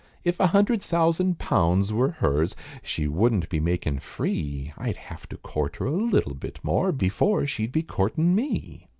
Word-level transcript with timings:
If 0.23 0.39
a 0.39 0.47
hundred 0.47 0.81
thousand 0.81 1.37
pounds 1.37 1.93
wor 1.93 2.09
her's, 2.09 2.55
She 2.81 3.07
wouldn't 3.07 3.49
be 3.49 3.59
makin' 3.59 3.99
free; 3.99 4.73
I'd 4.75 4.97
have 4.97 5.29
to 5.29 5.37
court 5.37 5.75
her 5.75 5.85
a 5.85 5.91
little 5.91 6.33
bit 6.33 6.59
more, 6.63 6.91
Before 6.91 7.45
she'd 7.45 7.71
be 7.71 7.83
courtin' 7.83 8.33
me. 8.33 8.87